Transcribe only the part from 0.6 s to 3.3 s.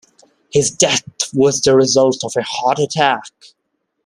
death was the result of a heart attack.